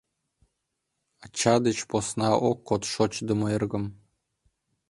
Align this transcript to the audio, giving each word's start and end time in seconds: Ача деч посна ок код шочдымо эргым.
Ача 1.25 1.55
деч 1.65 1.79
посна 1.89 2.29
ок 2.49 2.57
код 2.67 2.81
шочдымо 2.91 3.47
эргым. 3.55 3.85